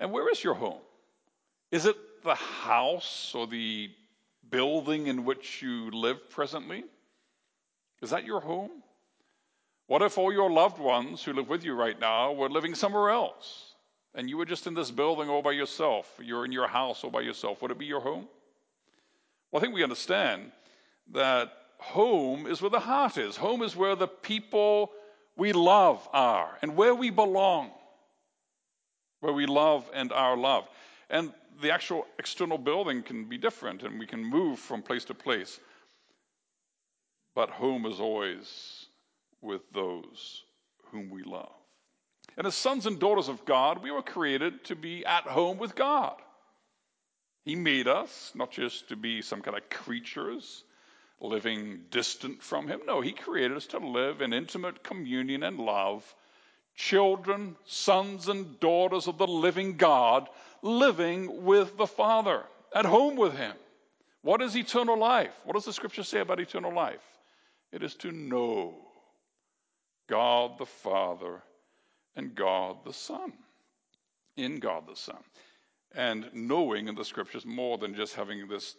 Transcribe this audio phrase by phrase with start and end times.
[0.00, 0.80] And where is your home?
[1.70, 3.90] Is it the house or the
[4.50, 6.84] building in which you live presently?
[8.00, 8.70] Is that your home?
[9.86, 13.10] What if all your loved ones who live with you right now were living somewhere
[13.10, 13.74] else?
[14.14, 16.10] And you were just in this building all by yourself.
[16.22, 17.62] You're in your house all by yourself.
[17.62, 18.28] Would it be your home?
[19.50, 20.52] Well, I think we understand
[21.12, 23.36] that home is where the heart is.
[23.36, 24.92] Home is where the people
[25.36, 27.70] we love are and where we belong,
[29.20, 30.68] where we love and are loved.
[31.10, 35.14] And the actual external building can be different and we can move from place to
[35.14, 35.58] place.
[37.34, 38.86] But home is always
[39.40, 40.44] with those
[40.90, 41.52] whom we love.
[42.36, 45.74] And as sons and daughters of God, we were created to be at home with
[45.74, 46.14] God.
[47.44, 50.64] He made us not just to be some kind of creatures
[51.20, 52.80] living distant from Him.
[52.86, 56.14] No, He created us to live in intimate communion and love.
[56.78, 60.28] Children, sons, and daughters of the living God,
[60.62, 63.56] living with the Father, at home with Him.
[64.22, 65.34] What is eternal life?
[65.44, 67.02] What does the scripture say about eternal life?
[67.72, 68.76] It is to know
[70.08, 71.42] God the Father
[72.14, 73.32] and God the Son.
[74.36, 75.18] In God the Son.
[75.96, 78.76] And knowing in the scriptures more than just having this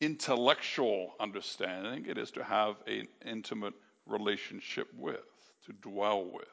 [0.00, 3.74] intellectual understanding, it is to have an intimate
[4.06, 5.20] relationship with,
[5.66, 6.48] to dwell with.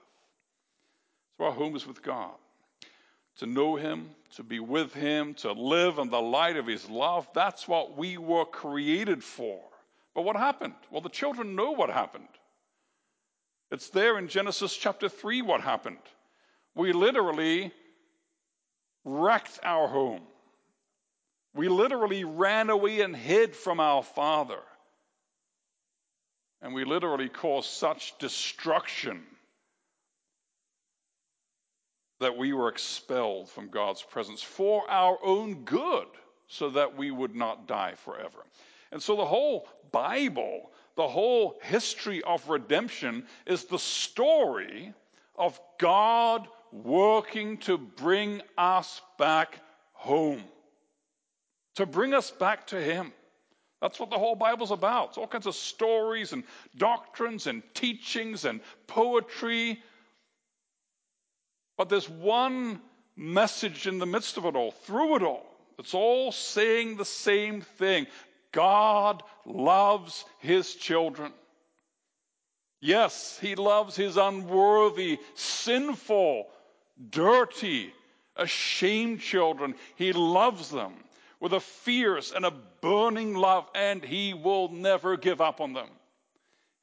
[1.38, 2.33] So our home is with God.
[3.39, 7.27] To know Him, to be with Him, to live in the light of His love,
[7.33, 9.59] that's what we were created for.
[10.15, 10.73] But what happened?
[10.89, 12.27] Well, the children know what happened.
[13.69, 15.97] It's there in Genesis chapter 3 what happened.
[16.73, 17.71] We literally
[19.05, 20.21] wrecked our home.
[21.53, 24.59] We literally ran away and hid from our Father.
[26.61, 29.23] And we literally caused such destruction
[32.20, 36.08] that we were expelled from God's presence for our own good,
[36.48, 38.46] so that we would not die forever.
[38.92, 44.94] And so the whole Bible the whole history of redemption is the story
[45.36, 49.60] of God working to bring us back
[49.94, 50.44] home,
[51.76, 53.14] to bring us back to Him.
[53.80, 55.10] That's what the whole Bible's about.
[55.10, 56.44] It's all kinds of stories and
[56.77, 59.80] doctrines and teachings and poetry.
[61.77, 62.82] But there's one
[63.15, 65.45] message in the midst of it all, through it all.
[65.77, 68.08] It's all saying the same thing
[68.52, 71.32] God loves his children.
[72.80, 76.48] Yes, he loves his unworthy, sinful,
[77.10, 77.94] dirty,
[78.36, 79.76] ashamed children.
[79.95, 80.94] He loves them
[81.39, 85.89] with a fierce and a burning love, and he will never give up on them.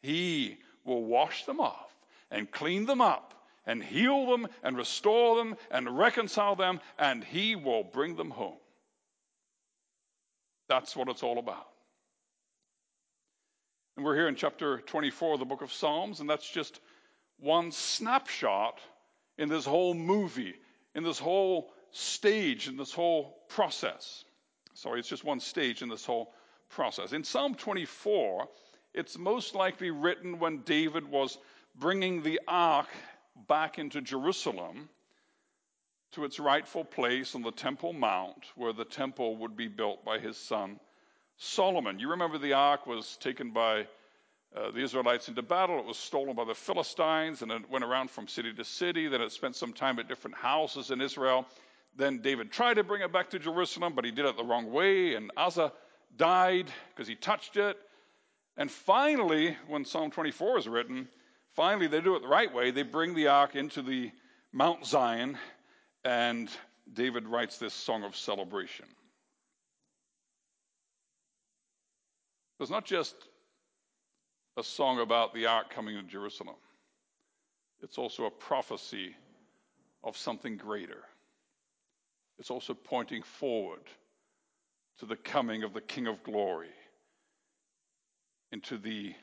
[0.02, 1.92] He will wash them off
[2.30, 3.33] and clean them up
[3.66, 8.56] and heal them and restore them and reconcile them, and he will bring them home.
[10.68, 11.68] That's what it's all about.
[13.96, 16.80] And we're here in chapter 24 of the book of Psalms, and that's just
[17.38, 18.80] one snapshot
[19.38, 20.54] in this whole movie,
[20.94, 24.24] in this whole stage, in this whole process.
[24.74, 26.32] Sorry, it's just one stage in this whole
[26.68, 27.12] process.
[27.12, 28.48] In Psalm 24,
[28.94, 31.38] it's most likely written when David was
[31.76, 32.88] bringing the ark
[33.48, 34.88] back into Jerusalem
[36.12, 40.18] to its rightful place on the Temple Mount, where the temple would be built by
[40.18, 40.78] his son
[41.36, 41.98] Solomon.
[41.98, 43.86] You remember the ark was taken by
[44.54, 45.80] uh, the Israelites into battle.
[45.80, 49.08] It was stolen by the Philistines, and it went around from city to city.
[49.08, 51.46] Then it spent some time at different houses in Israel.
[51.96, 54.70] Then David tried to bring it back to Jerusalem, but he did it the wrong
[54.70, 55.72] way, and Uzzah
[56.16, 57.76] died because he touched it.
[58.56, 61.08] And finally, when Psalm 24 is written,
[61.54, 62.70] finally they do it the right way.
[62.70, 64.10] They bring the ark into the
[64.52, 65.38] Mount Zion,
[66.04, 66.48] and
[66.92, 68.86] David writes this song of celebration.
[72.60, 73.14] It's not just
[74.56, 76.56] a song about the ark coming to Jerusalem,
[77.82, 79.14] it's also a prophecy
[80.02, 81.02] of something greater.
[82.38, 83.82] It's also pointing forward
[84.98, 86.70] to the coming of the King of glory
[88.52, 89.14] into the,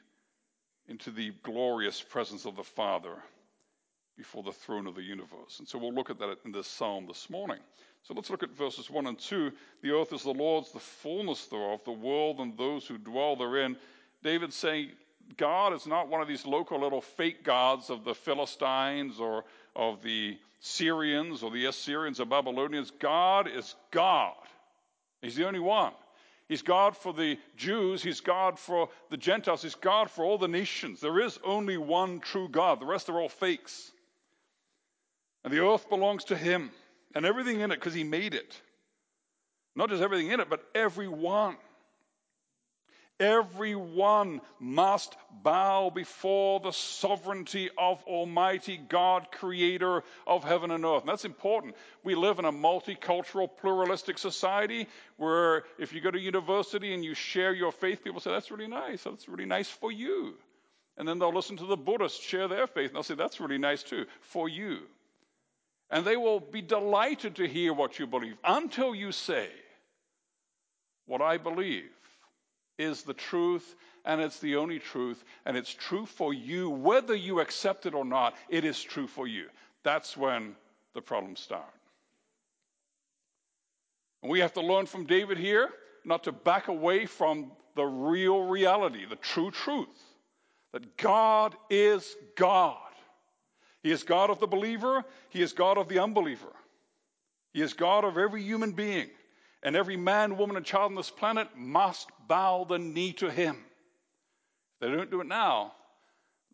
[0.88, 3.16] into the glorious presence of the Father
[4.18, 5.60] before the throne of the universe.
[5.60, 7.60] And so we'll look at that in this psalm this morning.
[8.04, 9.52] So let's look at verses 1 and 2.
[9.84, 13.78] The earth is the Lord's, the fullness thereof, the world and those who dwell therein.
[14.24, 14.92] David's saying,
[15.38, 19.46] God is not one of these local little fake gods of the Philistines or
[19.76, 22.92] of the Syrians or the Assyrians or Babylonians.
[23.00, 24.36] God is God.
[25.22, 25.94] He's the only one.
[26.52, 28.04] He's God for the Jews.
[28.04, 29.62] He's God for the Gentiles.
[29.62, 31.00] He's God for all the nations.
[31.00, 32.82] There is only one true God.
[32.82, 33.94] The rest are all fakes.
[35.46, 36.72] And the earth belongs to Him.
[37.16, 38.60] and everything in it because he made it.
[39.78, 41.56] Not just everything in it, but everyone.
[43.22, 51.02] Everyone must bow before the sovereignty of Almighty God, creator of heaven and earth.
[51.02, 51.76] And that's important.
[52.04, 54.88] We live in a multicultural, pluralistic society
[55.18, 58.68] where if you go to university and you share your faith, people say, That's really
[58.68, 59.04] nice.
[59.04, 60.34] That's really nice for you.
[60.98, 63.60] And then they'll listen to the Buddhists share their faith and they'll say, That's really
[63.60, 64.80] nice too, for you.
[65.92, 69.48] And they will be delighted to hear what you believe until you say,
[71.06, 71.92] What I believe
[72.78, 73.76] is the truth
[74.06, 78.06] and it's the only truth and it's true for you whether you accept it or
[78.06, 79.46] not it is true for you.
[79.84, 80.56] That's when
[80.94, 81.64] the problems start.
[84.22, 85.70] And we have to learn from david here
[86.04, 89.88] not to back away from the real reality the true truth
[90.72, 92.78] that god is god.
[93.84, 95.04] He is god of the believer.
[95.30, 96.54] He is god of the unbeliever.
[97.54, 99.10] He is god of every human being
[99.64, 103.56] and every man, woman, and child on this planet must bow the knee to him.
[103.56, 105.74] If they don't do it now,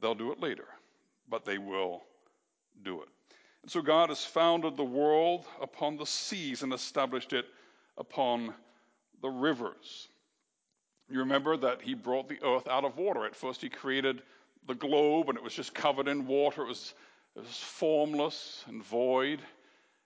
[0.01, 0.67] they'll do it later,
[1.29, 2.03] but they will
[2.83, 3.07] do it.
[3.63, 7.45] And so God has founded the world upon the seas and established it
[7.97, 8.53] upon
[9.21, 10.09] the rivers.
[11.09, 13.25] You remember that he brought the earth out of water.
[13.25, 14.21] At first, he created
[14.67, 16.63] the globe, and it was just covered in water.
[16.63, 16.93] It was,
[17.35, 19.39] it was formless and void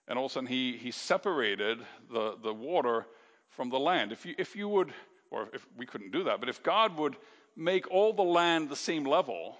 [0.08, 1.78] and all of a sudden he, he separated
[2.12, 3.06] the, the water
[3.50, 4.12] from the land.
[4.12, 4.92] If you, if you would,
[5.30, 7.16] or if we couldn't do that, but if God would
[7.56, 9.56] make all the land the same level,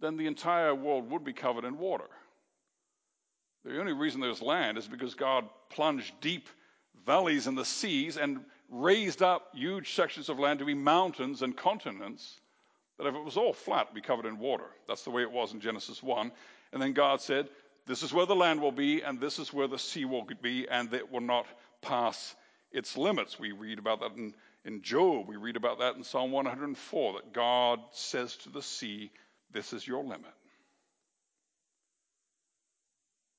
[0.00, 2.08] then the entire world would be covered in water.
[3.64, 6.48] The only reason there's land is because God plunged deep
[7.06, 8.40] valleys in the seas and
[8.70, 12.40] raised up huge sections of land to be mountains and continents.
[12.98, 14.70] That if it was all flat, it'd be covered in water.
[14.86, 16.32] That's the way it was in Genesis 1.
[16.72, 17.48] And then God said,
[17.88, 20.68] this is where the land will be, and this is where the sea will be,
[20.68, 21.46] and it will not
[21.80, 22.36] pass
[22.70, 23.40] its limits.
[23.40, 24.34] We read about that in,
[24.66, 25.26] in Job.
[25.26, 29.10] We read about that in Psalm 104 that God says to the sea,
[29.50, 30.34] This is your limit.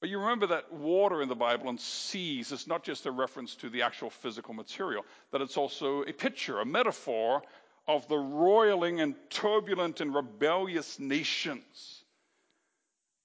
[0.01, 3.53] But you remember that water in the Bible and seas is not just a reference
[3.57, 7.43] to the actual physical material, that it's also a picture, a metaphor
[7.87, 11.98] of the roiling and turbulent and rebellious nations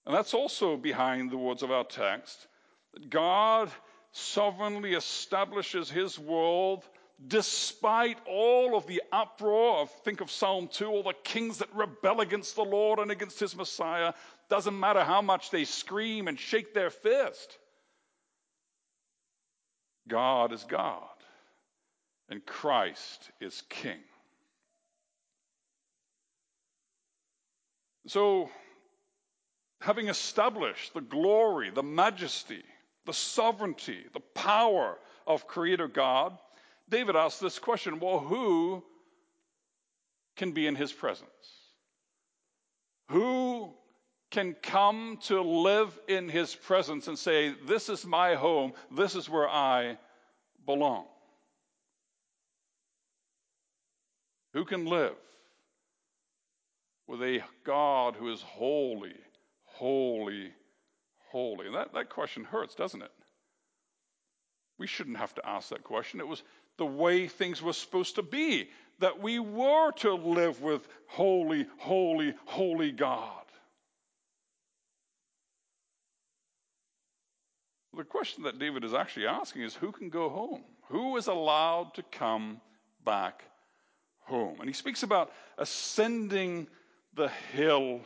[0.07, 2.47] and that's also behind the words of our text
[2.93, 3.71] that God
[4.13, 6.85] sovereignly establishes his world
[7.27, 12.21] despite all of the uproar of, think of Psalm 2, all the kings that rebel
[12.21, 14.13] against the Lord and against his Messiah.
[14.51, 17.59] Doesn't matter how much they scream and shake their fist.
[20.07, 21.09] God is God,
[22.29, 24.01] and Christ is King.
[28.07, 28.51] So,
[29.85, 32.63] having established the glory, the majesty,
[33.05, 34.97] the sovereignty, the power
[35.27, 36.39] of Creator God,
[36.89, 38.83] David asks this question well, who
[40.37, 41.29] can be in his presence?
[43.11, 43.75] Who
[44.31, 49.29] can come to live in his presence and say, This is my home, this is
[49.29, 49.99] where I
[50.65, 51.05] belong?
[54.55, 55.17] Who can live
[57.07, 59.15] with a God who is holy
[59.75, 60.53] holy,
[61.31, 61.67] holy?
[61.67, 63.11] And that, that question hurts, doesn't it?
[64.79, 66.21] We shouldn't have to ask that question.
[66.21, 66.43] It was
[66.79, 68.69] the way things were supposed to be
[69.01, 73.45] that we were to live with holy, holy, holy God.
[77.97, 80.63] The question that David is actually asking is who can go home?
[80.89, 82.61] Who is allowed to come
[83.05, 83.45] back
[84.21, 84.57] home?
[84.59, 86.67] And he speaks about ascending
[87.15, 88.01] the hill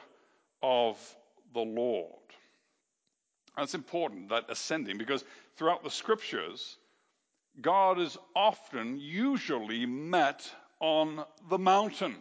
[0.62, 0.98] of
[1.54, 2.12] the Lord.
[3.56, 5.24] That's important, that ascending, because
[5.56, 6.76] throughout the scriptures,
[7.60, 10.48] God is often, usually met
[10.80, 12.16] on the mountain.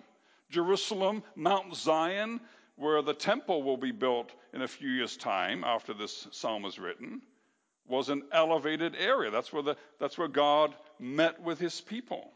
[0.50, 2.40] Jerusalem, Mount Zion,
[2.76, 6.80] where the temple will be built in a few years' time after this psalm was
[6.80, 7.22] written,
[7.88, 9.30] was an elevated area.
[9.30, 12.32] That's where, the, that's where God met with his people.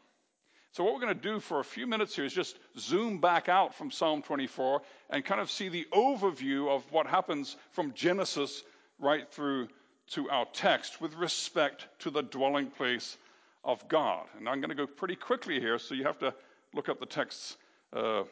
[0.74, 3.50] So, what we're going to do for a few minutes here is just zoom back
[3.50, 8.63] out from Psalm 24 and kind of see the overview of what happens from Genesis
[8.98, 9.68] right through
[10.12, 13.18] to our text with respect to the dwelling place
[13.66, 14.25] of God.
[14.38, 16.34] And I'm going to go pretty quickly here, so you have to
[16.74, 17.58] look up the texts
[17.92, 18.24] uh,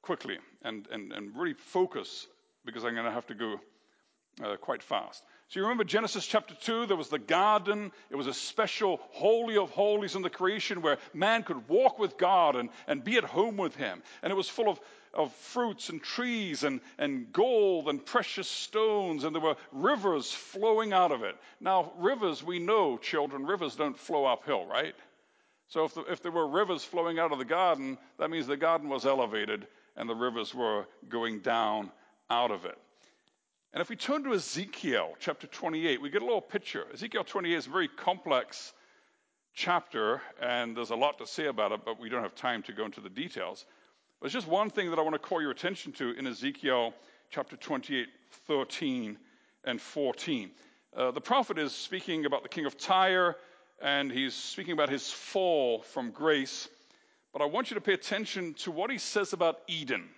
[0.00, 2.26] quickly and, and, and really focus
[2.64, 3.60] because I'm going to have to go
[4.42, 5.22] uh, quite fast.
[5.48, 7.92] So you remember Genesis chapter 2, there was the garden.
[8.10, 12.16] It was a special holy of holies in the creation where man could walk with
[12.16, 14.02] God and, and be at home with him.
[14.22, 14.80] And it was full of
[15.14, 20.92] of fruits and trees and, and gold and precious stones, and there were rivers flowing
[20.92, 21.36] out of it.
[21.60, 24.94] Now, rivers, we know, children, rivers don't flow uphill, right?
[25.68, 28.56] So if, the, if there were rivers flowing out of the garden, that means the
[28.56, 31.90] garden was elevated and the rivers were going down
[32.30, 32.78] out of it.
[33.74, 36.84] And if we turn to Ezekiel chapter 28, we get a little picture.
[36.92, 38.74] Ezekiel 28 is a very complex
[39.54, 42.74] chapter, and there's a lot to say about it, but we don't have time to
[42.74, 43.64] go into the details.
[44.20, 46.92] But it's just one thing that I want to call your attention to in Ezekiel
[47.30, 48.08] chapter 28,
[48.46, 49.16] 13
[49.64, 50.50] and 14.
[50.94, 53.36] Uh, the prophet is speaking about the king of Tyre,
[53.80, 56.68] and he's speaking about his fall from grace.
[57.32, 60.10] But I want you to pay attention to what he says about Eden.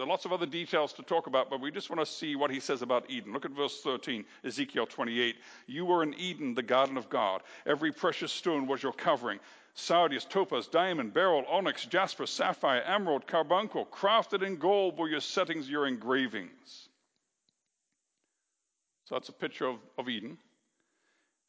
[0.00, 2.34] There are lots of other details to talk about, but we just want to see
[2.34, 3.34] what he says about Eden.
[3.34, 5.36] Look at verse 13, Ezekiel 28.
[5.66, 7.42] You were in Eden, the garden of God.
[7.66, 9.40] Every precious stone was your covering
[9.74, 13.84] sardius, topaz, diamond, beryl, onyx, jasper, sapphire, emerald, carbuncle.
[13.84, 16.88] Crafted in gold were your settings, your engravings.
[19.04, 20.38] So that's a picture of, of Eden.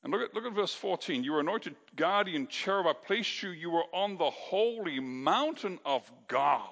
[0.04, 1.24] And look at, look at verse 14.
[1.24, 2.86] You were anointed guardian cherub.
[2.86, 3.52] I placed you.
[3.52, 6.68] You were on the holy mountain of God.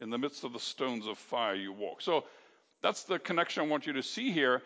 [0.00, 2.02] In the midst of the stones of fire you walk.
[2.02, 2.24] So
[2.82, 4.62] that's the connection I want you to see here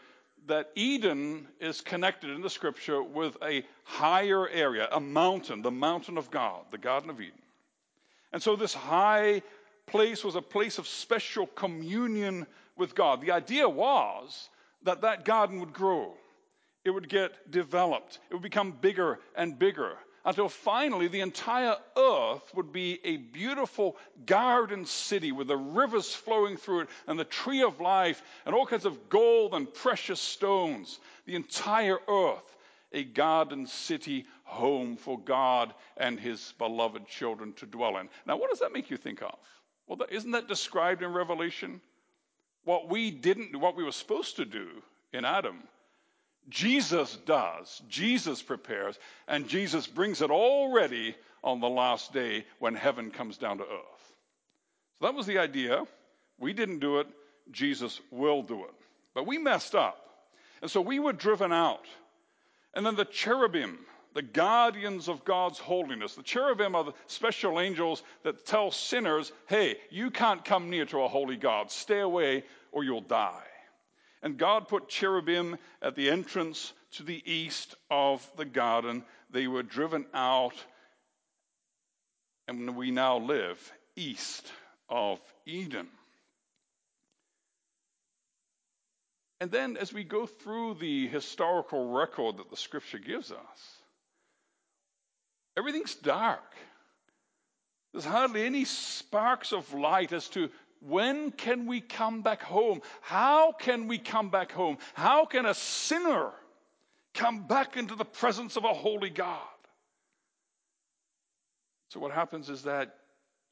[0.47, 6.19] that Eden is connected in the scripture with a higher area, a mountain, the mountain
[6.19, 7.39] of God, the Garden of Eden.
[8.33, 9.43] And so this high
[9.87, 12.47] place was a place of special communion
[12.77, 13.21] with God.
[13.21, 14.49] The idea was
[14.83, 16.15] that that garden would grow,
[16.85, 22.55] it would get developed, it would become bigger and bigger until finally the entire earth
[22.55, 27.62] would be a beautiful garden city with the rivers flowing through it and the tree
[27.62, 31.00] of life and all kinds of gold and precious stones.
[31.26, 32.57] The entire earth,
[32.93, 38.09] a garden city home for God and his beloved children to dwell in.
[38.26, 39.35] Now, what does that make you think of?
[39.87, 41.81] Well, isn't that described in Revelation?
[42.64, 44.69] What we didn't, what we were supposed to do
[45.12, 45.59] in Adam
[46.49, 52.75] Jesus does, Jesus prepares, and Jesus brings it all ready on the last day when
[52.75, 54.13] heaven comes down to earth.
[54.99, 55.85] So that was the idea.
[56.39, 57.07] We didn't do it,
[57.51, 58.75] Jesus will do it.
[59.15, 59.99] But we messed up.
[60.61, 61.87] And so we were driven out.
[62.75, 63.79] And then the cherubim,
[64.15, 69.77] the guardians of God's holiness, the cherubim are the special angels that tell sinners, hey,
[69.91, 71.71] you can't come near to a holy God.
[71.71, 73.43] Stay away or you'll die.
[74.23, 79.05] And God put cherubim at the entrance to the east of the garden.
[79.31, 80.55] They were driven out,
[82.47, 84.50] and we now live east
[84.88, 85.88] of Eden.
[89.41, 93.83] And then, as we go through the historical record that the scripture gives us,
[95.57, 96.55] everything's dark.
[97.93, 100.49] There's hardly any sparks of light as to
[100.87, 102.81] when can we come back home?
[103.01, 104.79] How can we come back home?
[104.95, 106.31] How can a sinner
[107.15, 109.39] come back into the presence of a holy God?
[111.89, 112.97] So, what happens is that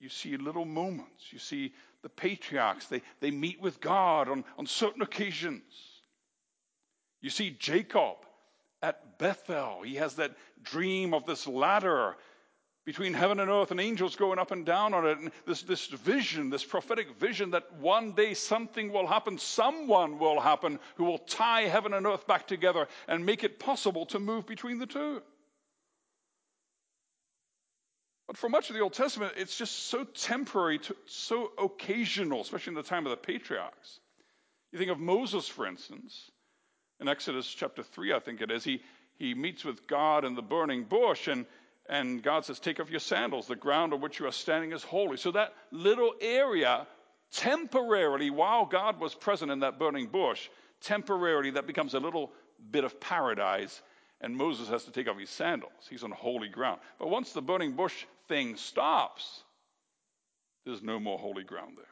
[0.00, 1.30] you see little moments.
[1.30, 5.62] You see the patriarchs, they, they meet with God on, on certain occasions.
[7.20, 8.16] You see Jacob
[8.82, 9.82] at Bethel.
[9.84, 12.16] He has that dream of this ladder
[12.86, 15.18] between heaven and earth and angels going up and down on it.
[15.18, 20.40] And this, this vision, this prophetic vision that one day something will happen, someone will
[20.40, 24.46] happen who will tie heaven and earth back together and make it possible to move
[24.46, 25.22] between the two.
[28.26, 32.76] But for much of the Old Testament, it's just so temporary, so occasional, especially in
[32.76, 33.98] the time of the patriarchs.
[34.72, 36.30] You think of Moses, for instance,
[37.00, 38.82] in Exodus chapter 3, I think it is, he,
[39.18, 41.44] he meets with God in the burning bush, and
[41.90, 43.48] and God says, Take off your sandals.
[43.48, 45.16] The ground on which you are standing is holy.
[45.16, 46.86] So that little area,
[47.32, 50.48] temporarily, while God was present in that burning bush,
[50.80, 52.30] temporarily that becomes a little
[52.70, 53.82] bit of paradise,
[54.20, 55.72] and Moses has to take off his sandals.
[55.90, 56.80] He's on holy ground.
[57.00, 59.42] But once the burning bush thing stops,
[60.64, 61.86] there's no more holy ground there.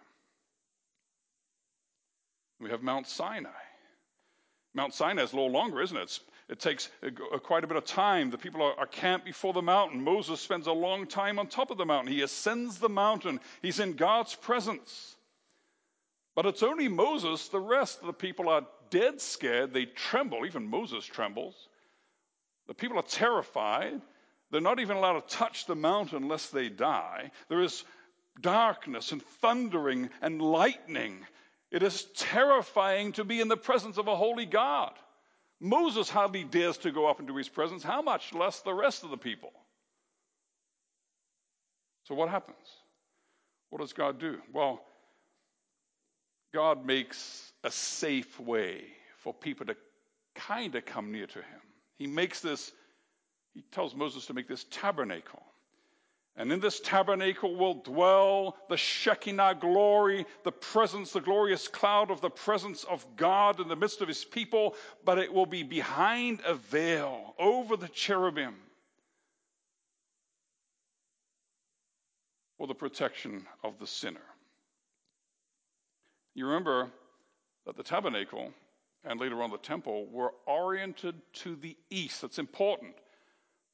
[2.60, 3.50] We have Mount Sinai.
[4.74, 6.20] Mount Sinai is a little longer, isn't it?
[6.48, 6.88] It takes
[7.42, 8.30] quite a bit of time.
[8.30, 10.02] The people are, are camped before the mountain.
[10.02, 12.12] Moses spends a long time on top of the mountain.
[12.12, 13.40] He ascends the mountain.
[13.60, 15.16] He's in God's presence.
[16.34, 17.48] But it's only Moses.
[17.48, 19.74] The rest of the people are dead scared.
[19.74, 20.46] They tremble.
[20.46, 21.68] Even Moses trembles.
[22.66, 24.00] The people are terrified.
[24.50, 27.30] They're not even allowed to touch the mountain unless they die.
[27.48, 27.84] There is
[28.40, 31.26] darkness and thundering and lightning.
[31.70, 34.92] It is terrifying to be in the presence of a holy God.
[35.60, 39.10] Moses hardly dares to go up into his presence, how much less the rest of
[39.10, 39.52] the people?
[42.04, 42.56] So, what happens?
[43.70, 44.38] What does God do?
[44.52, 44.80] Well,
[46.54, 48.84] God makes a safe way
[49.18, 49.76] for people to
[50.34, 51.60] kind of come near to him.
[51.98, 52.72] He makes this,
[53.52, 55.42] he tells Moses to make this tabernacle.
[56.38, 62.20] And in this tabernacle will dwell the Shekinah glory, the presence, the glorious cloud of
[62.20, 66.40] the presence of God in the midst of his people, but it will be behind
[66.46, 68.54] a veil over the cherubim
[72.56, 74.20] for the protection of the sinner.
[76.36, 76.88] You remember
[77.66, 78.52] that the tabernacle
[79.04, 82.22] and later on the temple were oriented to the east.
[82.22, 82.94] That's important.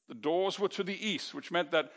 [0.07, 1.91] The doors were to the east, which meant that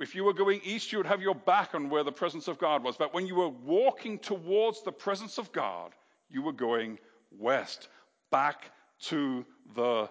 [0.00, 2.58] if you were going east, you would have your back on where the presence of
[2.58, 2.96] God was.
[2.96, 5.92] But when you were walking towards the presence of God,
[6.30, 6.98] you were going
[7.30, 7.88] west,
[8.30, 10.08] back to the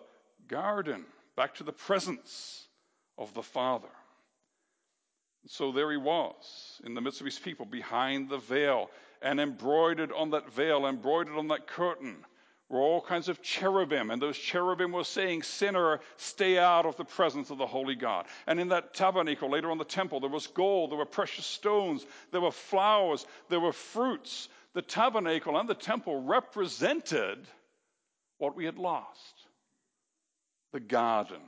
[0.47, 2.67] garden, back to the presence
[3.17, 3.87] of the Father.
[5.47, 8.89] So there he was in the midst of his people, behind the veil,
[9.21, 12.17] and embroidered on that veil, embroidered on that curtain
[12.69, 17.05] were all kinds of cherubim, and those cherubim were saying, Sinner, stay out of the
[17.05, 18.25] presence of the holy God.
[18.45, 22.05] And in that tabernacle, later on the temple, there was gold, there were precious stones,
[22.31, 24.49] there were flowers, there were fruits.
[24.73, 27.39] The tabernacle and the temple represented
[28.37, 29.47] what we had lost
[30.73, 31.41] the garden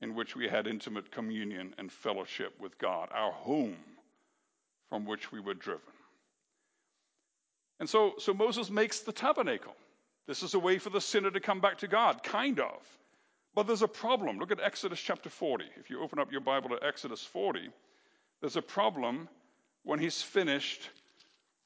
[0.00, 3.76] in which we had intimate communion and fellowship with God, our home
[4.88, 5.82] from which we were driven.
[7.82, 9.74] And so, so Moses makes the tabernacle.
[10.28, 12.78] This is a way for the sinner to come back to God, kind of.
[13.56, 14.38] But there's a problem.
[14.38, 15.64] Look at Exodus chapter 40.
[15.80, 17.70] If you open up your Bible to Exodus 40,
[18.40, 19.28] there's a problem
[19.82, 20.90] when he's finished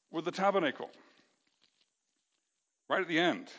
[0.09, 0.89] with the tabernacle.
[2.89, 3.49] Right at the end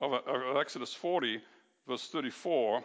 [0.00, 1.40] of, uh, of Exodus 40,
[1.88, 2.84] verse 34,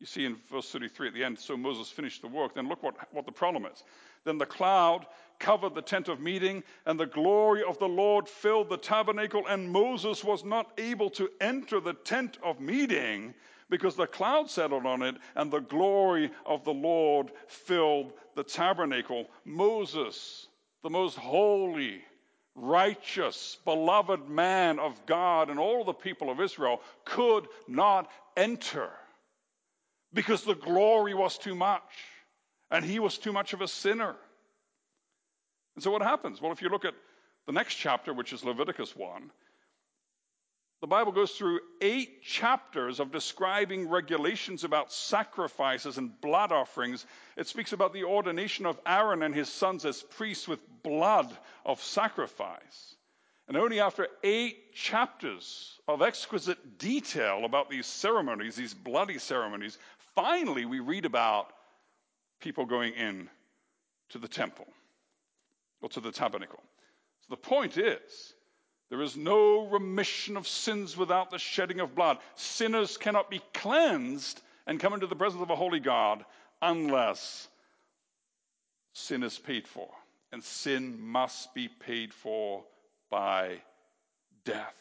[0.00, 2.56] you see in verse 33 at the end, so Moses finished the work.
[2.56, 3.84] Then look what, what the problem is.
[4.26, 5.06] Then the cloud
[5.38, 9.70] covered the tent of meeting, and the glory of the Lord filled the tabernacle, and
[9.70, 13.34] Moses was not able to enter the tent of meeting
[13.70, 19.26] because the cloud settled on it, and the glory of the Lord filled the tabernacle.
[19.44, 20.48] Moses,
[20.82, 22.02] the most holy,
[22.56, 28.90] righteous, beloved man of God and all the people of Israel, could not enter
[30.12, 31.82] because the glory was too much
[32.70, 34.14] and he was too much of a sinner.
[35.74, 36.40] And so what happens?
[36.40, 36.94] Well, if you look at
[37.46, 39.30] the next chapter, which is Leviticus 1,
[40.80, 47.06] the Bible goes through eight chapters of describing regulations about sacrifices and blood offerings.
[47.36, 51.82] It speaks about the ordination of Aaron and his sons as priests with blood of
[51.82, 52.94] sacrifice.
[53.48, 59.78] And only after eight chapters of exquisite detail about these ceremonies, these bloody ceremonies,
[60.14, 61.52] finally we read about
[62.40, 63.28] people going in
[64.10, 64.66] to the temple
[65.80, 66.62] or to the tabernacle.
[67.22, 68.34] So the point is,
[68.90, 72.18] there is no remission of sins without the shedding of blood.
[72.36, 76.24] Sinners cannot be cleansed and come into the presence of a holy God
[76.62, 77.48] unless
[78.92, 79.88] sin is paid for.
[80.32, 82.64] And sin must be paid for
[83.10, 83.58] by
[84.44, 84.74] death.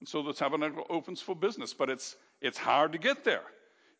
[0.00, 3.42] And so the tabernacle opens for business, but it's, it's hard to get there.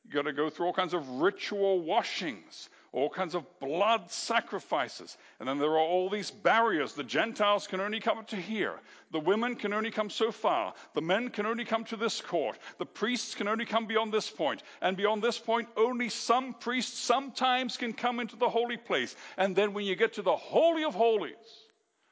[0.05, 5.17] You've got to go through all kinds of ritual washings, all kinds of blood sacrifices.
[5.41, 6.93] And then there are all these barriers.
[6.93, 8.79] The Gentiles can only come up to here.
[9.13, 10.75] The women can only come so far.
[10.93, 12.59] The men can only come to this court.
[12.79, 14.63] The priests can only come beyond this point.
[14.83, 19.17] And beyond this point, only some priests sometimes can come into the holy place.
[19.39, 21.33] And then when you get to the Holy of Holies,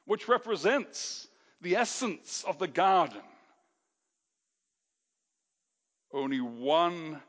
[0.05, 1.27] which represents
[1.61, 3.21] the essence of the garden,
[6.11, 7.21] only one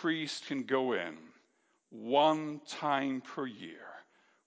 [0.00, 1.16] priest can go in
[1.90, 3.86] one time per year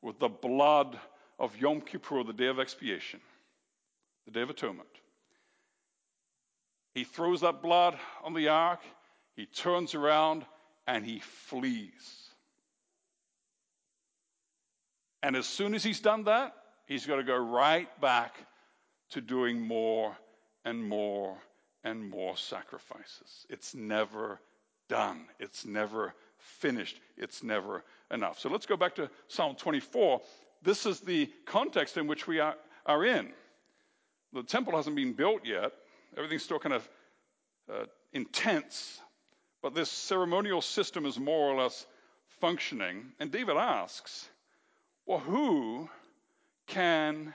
[0.02, 1.00] with the blood
[1.40, 3.20] of Yom Kippur, the day of expiation,
[4.26, 4.88] the day of atonement.
[6.94, 8.80] He throws that blood on the ark,
[9.36, 10.46] he turns around,
[10.88, 12.30] and he flees.
[15.24, 16.54] And as soon as he's done that,
[16.86, 18.36] he's got to go right back
[19.12, 20.16] to doing more
[20.66, 21.38] and more
[21.84, 23.46] and more sacrifices.
[23.50, 24.40] It's never
[24.94, 26.14] done, it's never
[26.60, 28.38] finished, it's never enough.
[28.38, 30.22] So let's go back to Psalm 24.
[30.62, 33.32] This is the context in which we are, are in.
[34.34, 35.72] The temple hasn't been built yet,
[36.16, 36.90] everything's still kind of
[37.74, 39.02] uh, intense,
[39.64, 41.88] but this ceremonial system is more or less
[42.40, 43.14] functioning.
[43.20, 44.30] And David asks,
[45.08, 45.90] well, who
[46.68, 47.34] can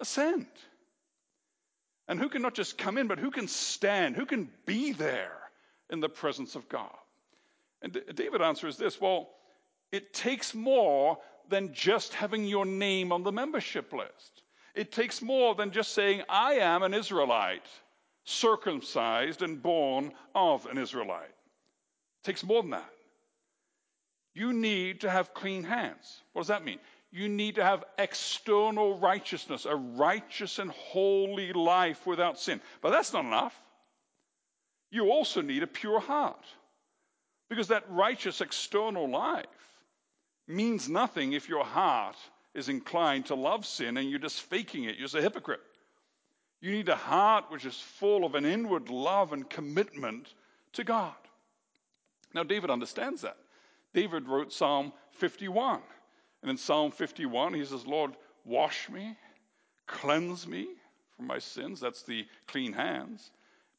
[0.00, 0.46] ascend?
[2.08, 4.16] And who can not just come in, but who can stand?
[4.16, 5.43] Who can be there
[5.94, 6.92] in the presence of God?
[7.80, 9.30] And David answers this well,
[9.90, 14.42] it takes more than just having your name on the membership list.
[14.74, 17.66] It takes more than just saying, I am an Israelite,
[18.24, 21.28] circumcised and born of an Israelite.
[21.28, 22.90] It takes more than that.
[24.34, 26.22] You need to have clean hands.
[26.32, 26.78] What does that mean?
[27.12, 32.60] You need to have external righteousness, a righteous and holy life without sin.
[32.82, 33.54] But that's not enough.
[34.94, 36.44] You also need a pure heart.
[37.48, 39.46] Because that righteous external life
[40.46, 42.14] means nothing if your heart
[42.54, 44.94] is inclined to love sin and you're just faking it.
[44.94, 45.62] You're just a hypocrite.
[46.60, 50.32] You need a heart which is full of an inward love and commitment
[50.74, 51.12] to God.
[52.32, 53.36] Now, David understands that.
[53.94, 55.80] David wrote Psalm 51.
[56.42, 58.12] And in Psalm 51, he says, Lord,
[58.44, 59.16] wash me,
[59.88, 60.68] cleanse me
[61.16, 61.80] from my sins.
[61.80, 63.32] That's the clean hands.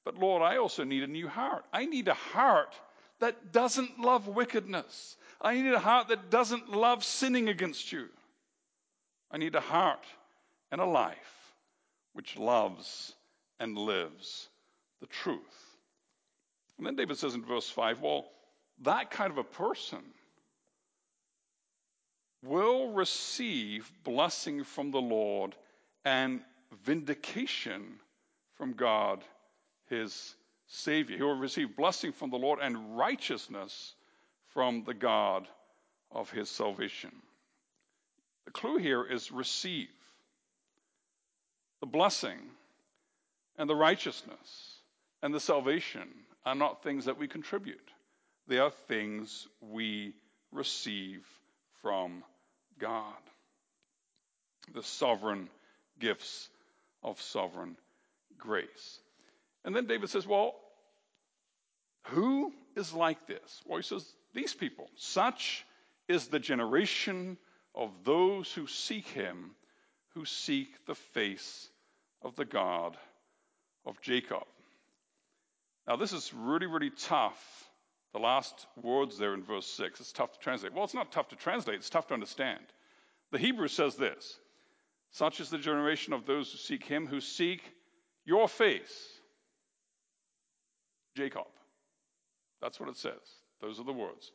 [0.06, 1.65] But Lord, I also need a new heart.
[1.74, 2.76] I need a heart
[3.20, 5.18] that doesn't love wickedness.
[5.41, 8.08] I need a heart that doesn't love sinning against you.
[9.32, 10.06] I need a heart
[10.72, 11.54] and a life
[12.13, 13.13] which loves
[13.60, 14.48] and lives
[15.02, 15.39] the truth.
[16.78, 18.26] And then David says in verse 5 well,
[18.84, 20.04] that kind of a person
[22.44, 25.56] will receive blessing from the Lord
[26.04, 26.41] and
[26.84, 28.00] vindication
[28.56, 29.24] from God,
[29.89, 30.36] his
[30.67, 31.17] Savior.
[31.17, 33.93] He will receive blessing from the Lord and righteousness
[34.54, 35.48] from the God
[36.12, 37.12] of his salvation.
[38.45, 39.89] The clue here is receive.
[41.82, 42.39] The blessing
[43.58, 44.80] and the righteousness
[45.21, 46.08] and the salvation
[46.45, 47.91] are not things that we contribute,
[48.48, 50.13] they are things we
[50.52, 51.26] receive
[51.82, 52.24] from
[52.80, 53.13] God.
[54.74, 55.50] The sovereign
[56.00, 56.50] gifts
[57.04, 57.76] of sovereign
[58.38, 59.00] grace.
[59.65, 60.56] And then David says, Well,
[62.06, 63.62] who is like this?
[63.65, 64.88] Well, he says, These people.
[64.95, 65.65] Such
[66.08, 67.38] is the generation
[67.73, 69.51] of those who seek him,
[70.13, 71.67] who seek the face
[72.21, 72.95] of the God
[73.86, 74.43] of Jacob.
[75.88, 77.69] Now, this is really, really tough.
[78.13, 80.73] The last words there in verse 6, it's tough to translate.
[80.73, 82.62] Well, it's not tough to translate, it's tough to understand.
[83.32, 84.38] The Hebrew says this
[85.12, 87.62] Such is the generation of those who seek him, who seek
[88.25, 89.14] your face,
[91.15, 91.47] Jacob.
[92.62, 93.13] That's what it says.
[93.62, 94.32] Those are the words.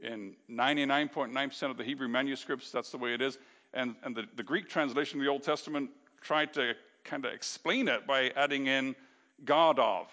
[0.00, 3.38] In 99.9% of the Hebrew manuscripts, that's the way it is.
[3.72, 6.74] And, and the, the Greek translation of the Old Testament tried to
[7.04, 8.94] kind of explain it by adding in
[9.44, 10.06] God of,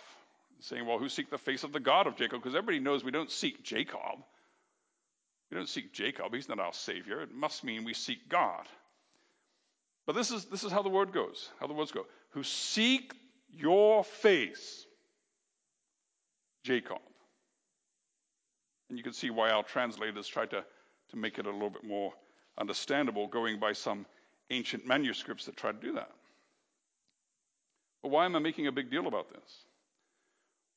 [0.60, 2.42] saying, well, who seek the face of the God of Jacob?
[2.42, 4.24] Because everybody knows we don't seek Jacob.
[5.52, 6.34] We don't seek Jacob.
[6.34, 7.22] He's not our Savior.
[7.22, 8.66] It must mean we seek God.
[10.06, 12.06] But this is, this is how the word goes, how the words go.
[12.32, 13.14] Who seek
[13.50, 14.86] your face,
[16.64, 17.00] Jacob.
[18.90, 20.64] And you can see why our translators tried to,
[21.10, 22.14] to make it a little bit more
[22.58, 24.06] understandable, going by some
[24.50, 26.12] ancient manuscripts that try to do that.
[28.02, 29.66] But why am I making a big deal about this?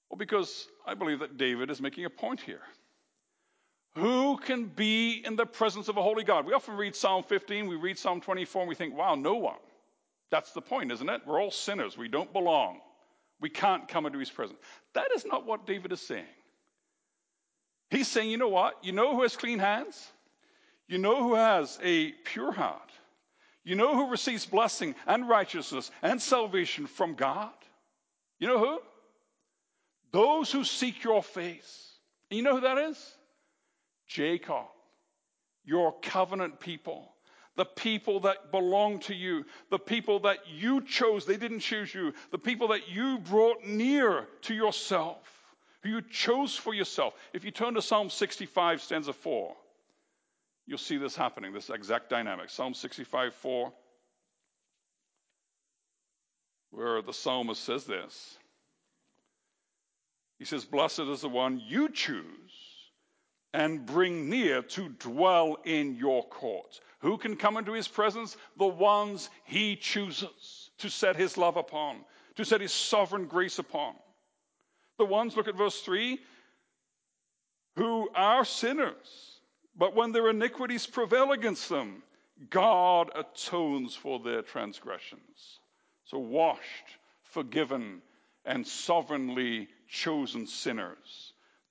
[0.08, 2.62] Well, because I believe that David is making a point here.
[3.96, 6.46] Who can be in the presence of a holy God?
[6.46, 9.56] We often read Psalm 15, we read Psalm 24, and we think, wow, no one.
[10.30, 11.22] That's the point, isn't it?
[11.26, 11.96] We're all sinners.
[11.96, 12.80] We don't belong.
[13.40, 14.58] We can't come into his presence.
[14.94, 16.24] That is not what David is saying.
[17.90, 18.82] He's saying, you know what?
[18.82, 20.10] You know who has clean hands?
[20.88, 22.90] You know who has a pure heart?
[23.64, 27.52] You know who receives blessing and righteousness and salvation from God?
[28.38, 28.78] You know who?
[30.12, 31.98] Those who seek your face.
[32.30, 33.16] And you know who that is?
[34.06, 34.66] Jacob,
[35.64, 37.12] your covenant people,
[37.56, 42.12] the people that belong to you, the people that you chose, they didn't choose you,
[42.30, 45.18] the people that you brought near to yourself
[45.86, 47.14] who you chose for yourself.
[47.32, 49.54] If you turn to Psalm 65, stanza 4,
[50.66, 52.50] you'll see this happening, this exact dynamic.
[52.50, 53.72] Psalm 65, 4,
[56.70, 58.36] where the psalmist says this.
[60.38, 62.24] He says, Blessed is the one you choose
[63.56, 66.78] and bring near to dwell in your court.
[66.98, 68.36] Who can come into his presence?
[68.58, 73.94] The ones he chooses to set his love upon, to set his sovereign grace upon.
[74.98, 76.18] The ones, look at verse 3,
[77.76, 79.40] who are sinners,
[79.74, 82.02] but when their iniquities prevail against them,
[82.50, 85.60] God atones for their transgressions.
[86.04, 86.60] So, washed,
[87.22, 88.02] forgiven,
[88.44, 91.25] and sovereignly chosen sinners,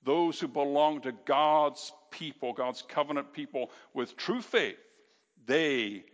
[0.06, 4.78] those who belong to God's people, God's covenant people with true faith,
[5.46, 6.04] they,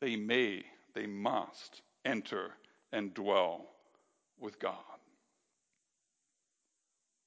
[0.00, 2.50] they may, they must enter
[2.92, 3.64] and dwell
[4.38, 4.74] with God.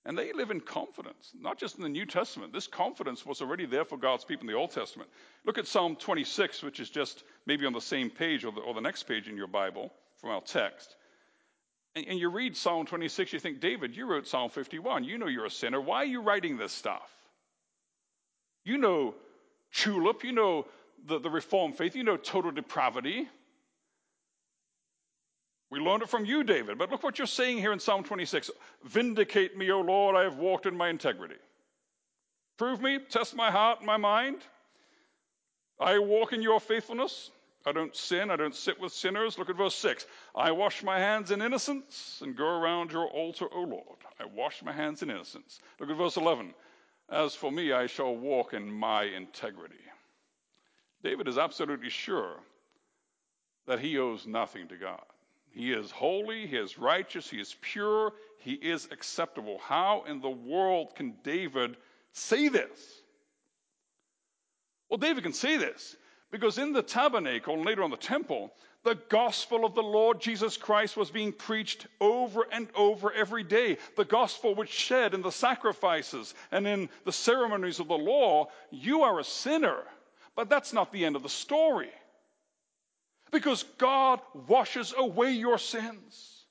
[0.03, 2.53] And they live in confidence, not just in the New Testament.
[2.53, 5.09] This confidence was already there for God's people in the Old Testament.
[5.45, 8.73] Look at Psalm 26, which is just maybe on the same page or the, or
[8.73, 10.95] the next page in your Bible from our text.
[11.95, 15.03] And, and you read Psalm 26, you think, David, you wrote Psalm 51.
[15.03, 15.81] You know you're a sinner.
[15.81, 17.09] Why are you writing this stuff?
[18.63, 19.15] You know
[19.73, 20.67] tulip, you know
[21.07, 23.27] the, the Reformed faith, you know total depravity.
[25.69, 26.77] We learned it from you, David.
[26.77, 28.51] But look what you're saying here in Psalm 26
[28.83, 31.37] Vindicate me, O Lord, I have walked in my integrity.
[32.57, 34.41] Prove me, test my heart and my mind.
[35.79, 37.31] I walk in your faithfulness.
[37.65, 38.31] I don't sin.
[38.31, 39.37] I don't sit with sinners.
[39.37, 40.05] Look at verse 6.
[40.35, 43.99] I wash my hands in innocence and go around your altar, O Lord.
[44.19, 45.59] I wash my hands in innocence.
[45.79, 46.53] Look at verse 11.
[47.09, 49.75] As for me, I shall walk in my integrity.
[51.03, 52.37] David is absolutely sure
[53.67, 55.03] that he owes nothing to God.
[55.51, 59.59] He is holy, he is righteous, he is pure, he is acceptable.
[59.59, 61.75] How in the world can David
[62.13, 63.01] say this?
[64.89, 65.95] Well, David can say this
[66.31, 70.57] because in the tabernacle and later on the temple, the gospel of the Lord Jesus
[70.57, 73.77] Christ was being preached over and over every day.
[73.95, 79.03] The gospel which shed in the sacrifices and in the ceremonies of the law, you
[79.03, 79.83] are a sinner.
[80.35, 81.91] But that's not the end of the story
[83.31, 86.45] because God washes away your sins.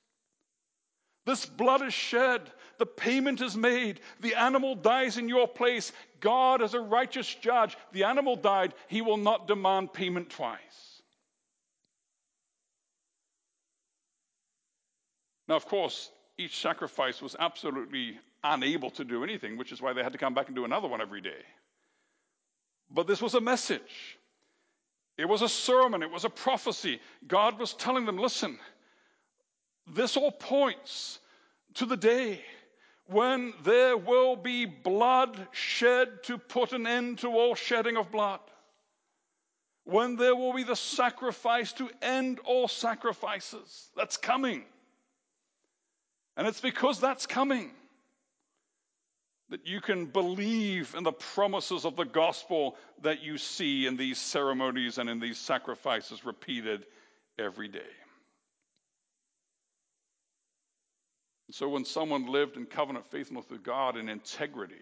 [1.27, 2.41] This blood is shed,
[2.81, 5.93] the payment is made, the animal dies in your place.
[6.19, 10.59] God, as a righteous judge, the animal died, he will not demand payment twice.
[15.47, 20.03] Now, of course, each sacrifice was absolutely unable to do anything, which is why they
[20.03, 21.43] had to come back and do another one every day.
[22.91, 24.19] But this was a message.
[25.19, 26.99] It was a sermon, it was a prophecy.
[27.29, 28.59] God was telling them, listen,
[29.87, 31.19] this all points
[31.75, 32.41] to the day
[33.11, 38.41] when there will be blood shed to put an end to all shedding of blood.
[39.85, 43.89] When there will be the sacrifice to end all sacrifices.
[43.97, 44.65] That's coming.
[46.37, 47.73] And it's because that's coming
[49.49, 54.19] that you can believe in the promises of the gospel that you see in these
[54.19, 56.87] ceremonies and in these sacrifices repeated
[57.39, 57.81] every day.
[61.55, 64.75] So when someone lived in covenant faithfulness with God in integrity,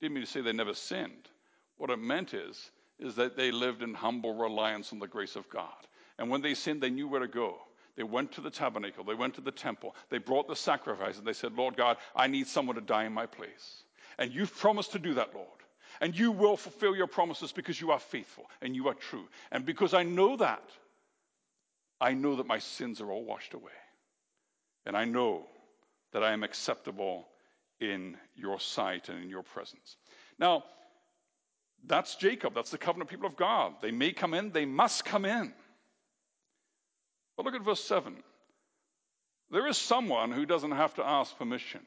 [0.00, 1.28] didn't mean to say they never sinned.
[1.76, 5.48] What it meant is, is that they lived in humble reliance on the grace of
[5.50, 5.74] God.
[6.18, 7.56] And when they sinned, they knew where to go.
[7.96, 11.26] They went to the tabernacle, they went to the temple, they brought the sacrifice, and
[11.26, 13.84] they said, Lord God, I need someone to die in my place.
[14.18, 15.48] And you've promised to do that, Lord.
[16.02, 19.26] And you will fulfill your promises because you are faithful and you are true.
[19.50, 20.68] And because I know that,
[21.98, 23.72] I know that my sins are all washed away.
[24.84, 25.46] And I know
[26.16, 27.28] that I am acceptable
[27.78, 29.98] in your sight and in your presence.
[30.38, 30.64] Now,
[31.84, 32.54] that's Jacob.
[32.54, 33.74] That's the covenant people of God.
[33.82, 35.52] They may come in, they must come in.
[37.36, 38.16] But look at verse 7.
[39.50, 41.82] There is someone who doesn't have to ask permission.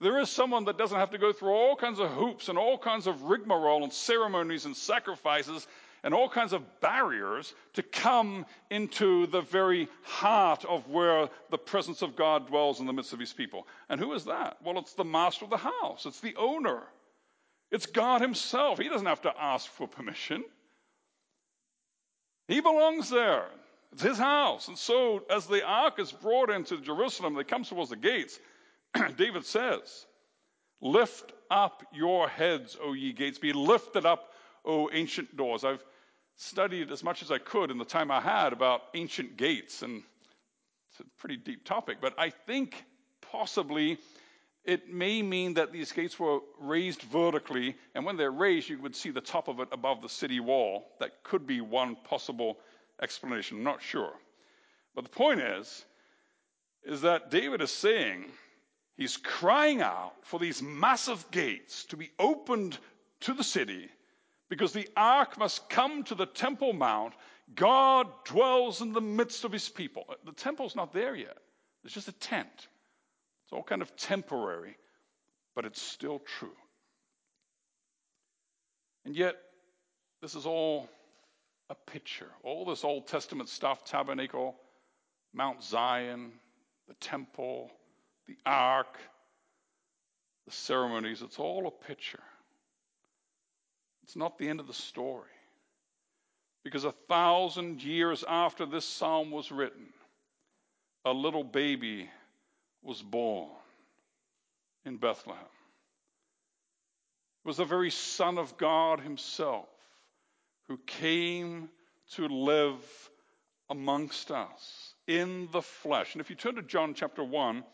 [0.00, 2.78] There is someone that doesn't have to go through all kinds of hoops and all
[2.78, 5.68] kinds of rigmarole and ceremonies and sacrifices
[6.04, 12.02] and all kinds of barriers to come into the very heart of where the presence
[12.02, 13.66] of God dwells in the midst of his people.
[13.88, 14.58] And who is that?
[14.62, 16.82] Well, it's the master of the house, it's the owner,
[17.72, 18.78] it's God himself.
[18.78, 20.44] He doesn't have to ask for permission,
[22.46, 23.46] he belongs there.
[23.92, 24.66] It's his house.
[24.66, 28.40] And so, as the ark is brought into Jerusalem, they come towards the gates.
[29.16, 30.06] David says,
[30.80, 33.38] Lift up your heads, O ye gates.
[33.38, 34.32] Be lifted up,
[34.64, 35.62] O ancient doors.
[35.62, 35.84] I've
[36.36, 40.02] studied as much as I could in the time I had about ancient gates, and
[40.90, 42.84] it's a pretty deep topic, but I think
[43.20, 43.98] possibly
[44.64, 48.96] it may mean that these gates were raised vertically, and when they're raised, you would
[48.96, 50.86] see the top of it above the city wall.
[51.00, 52.58] That could be one possible
[53.02, 53.58] explanation.
[53.58, 54.12] I'm not sure.
[54.94, 55.84] But the point is,
[56.84, 58.26] is that David is saying
[58.96, 62.78] he's crying out for these massive gates to be opened
[63.20, 63.90] to the city
[64.48, 67.14] because the ark must come to the Temple Mount.
[67.54, 70.04] God dwells in the midst of his people.
[70.08, 71.36] Uh, the temple's not there yet.
[71.84, 72.68] It's just a tent.
[73.44, 74.76] It's all kind of temporary,
[75.54, 76.56] but it's still true.
[79.04, 79.36] And yet,
[80.22, 80.88] this is all
[81.68, 82.30] a picture.
[82.42, 84.56] All this Old Testament stuff tabernacle,
[85.34, 86.32] Mount Zion,
[86.88, 87.70] the temple,
[88.26, 88.98] the ark,
[90.46, 92.22] the ceremonies it's all a picture.
[94.04, 95.30] It's not the end of the story.
[96.62, 99.86] Because a thousand years after this psalm was written,
[101.04, 102.08] a little baby
[102.82, 103.50] was born
[104.84, 105.42] in Bethlehem.
[107.44, 109.68] It was the very Son of God Himself
[110.68, 111.70] who came
[112.12, 112.80] to live
[113.70, 116.12] amongst us in the flesh.
[116.12, 117.64] And if you turn to John chapter 1,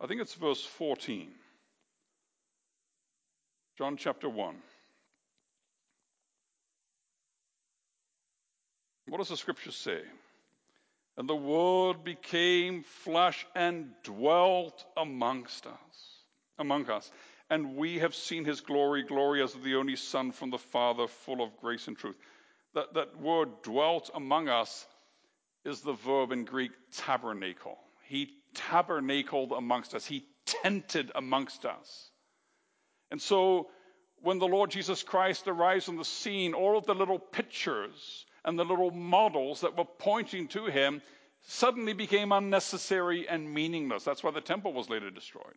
[0.00, 1.28] I think it's verse 14.
[3.78, 4.56] John chapter 1.
[9.12, 10.00] What does the scripture say?
[11.18, 16.22] And the Word became flesh and dwelt amongst us,
[16.58, 17.12] among us.
[17.50, 21.08] And we have seen his glory, glory as of the only Son from the Father,
[21.08, 22.16] full of grace and truth.
[22.74, 24.86] That, that word dwelt among us
[25.66, 27.76] is the verb in Greek tabernacle.
[28.08, 32.08] He tabernacled amongst us, he tented amongst us.
[33.10, 33.68] And so
[34.22, 38.58] when the Lord Jesus Christ arrives on the scene, all of the little pictures and
[38.58, 41.02] the little models that were pointing to him
[41.42, 44.04] suddenly became unnecessary and meaningless.
[44.04, 45.56] That's why the temple was later destroyed.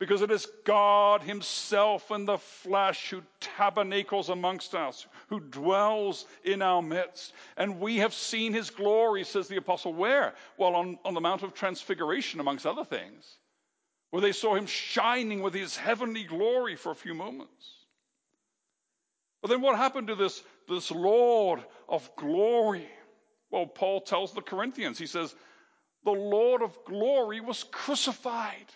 [0.00, 6.62] Because it is God Himself in the flesh who tabernacles amongst us, who dwells in
[6.62, 7.32] our midst.
[7.56, 9.94] And we have seen His glory, says the apostle.
[9.94, 10.34] Where?
[10.58, 13.38] Well, on, on the Mount of Transfiguration, amongst other things,
[14.10, 17.73] where they saw Him shining with His heavenly glory for a few moments.
[19.44, 22.88] But then what happened to this, this Lord of glory?
[23.50, 25.34] Well, Paul tells the Corinthians, he says,
[26.02, 28.72] the Lord of glory was crucified.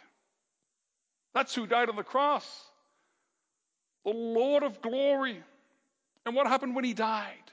[1.33, 2.67] That's who died on the cross.
[4.05, 5.43] The Lord of glory.
[6.27, 7.51] And what happened when he died?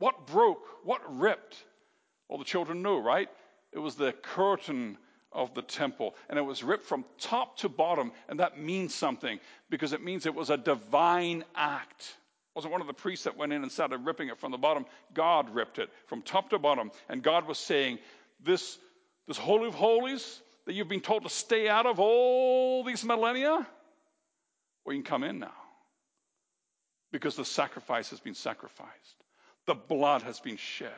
[0.00, 0.66] What broke?
[0.82, 1.62] What ripped?
[2.28, 3.28] Well, the children know, right?
[3.72, 4.98] It was the curtain
[5.32, 9.38] of the temple, and it was ripped from top to bottom, and that means something
[9.68, 12.00] because it means it was a divine act.
[12.00, 14.58] It wasn't one of the priests that went in and started ripping it from the
[14.58, 14.86] bottom.
[15.14, 18.00] God ripped it from top to bottom, and God was saying,
[18.40, 18.78] "This,
[19.28, 23.66] this holy of holies that you've been told to stay out of all these millennia,
[24.84, 25.54] well, you can come in now
[27.12, 29.24] because the sacrifice has been sacrificed,
[29.66, 30.90] the blood has been shed,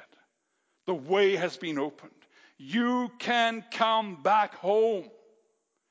[0.86, 2.12] the way has been opened."
[2.62, 5.10] You can come back home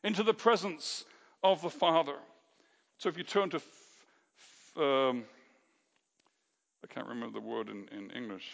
[0.06, 1.04] into the presence
[1.44, 2.16] of the Father.
[2.98, 3.58] So if you turn to,
[4.82, 5.26] um,
[6.84, 8.46] I can't remember the word in, in English,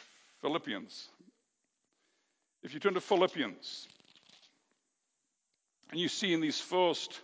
[0.42, 1.10] Philippians.
[2.64, 3.88] If you turn to Philippians,
[5.92, 7.22] and you see in these first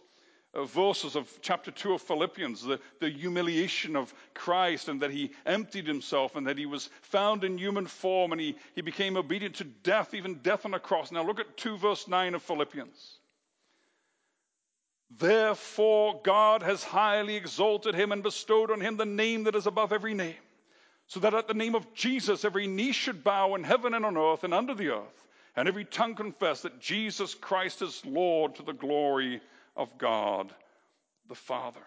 [0.56, 5.32] Uh, verses of chapter 2 of Philippians, the, the humiliation of Christ, and that he
[5.48, 9.56] emptied himself, and that he was found in human form, and he, he became obedient
[9.56, 11.12] to death, even death on a cross.
[11.12, 13.18] Now look at 2 verse 9 of Philippians.
[15.18, 19.92] Therefore, God has highly exalted him and bestowed on him the name that is above
[19.92, 20.36] every name,
[21.08, 24.18] so that at the name of Jesus every knee should bow in heaven and on
[24.18, 28.64] earth and under the earth, and every tongue confess that Jesus Christ is Lord to
[28.64, 29.42] the glory
[29.76, 30.54] of God
[31.30, 31.84] the Father.